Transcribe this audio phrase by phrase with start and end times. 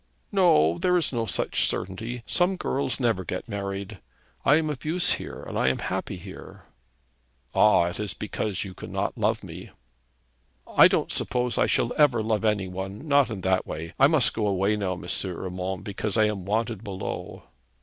[0.31, 2.23] 'No; there is no such certainty.
[2.25, 3.99] Some girls never get married.
[4.43, 6.63] I am of use here, and I am happy here.'
[7.53, 7.83] 'Ah!
[7.85, 9.69] it is because you cannot love me.'
[10.67, 13.93] 'I don't suppose I shall ever love any one, not in that way.
[13.99, 15.05] I must go away now, M.
[15.23, 17.43] Urmand, because I am wanted below.'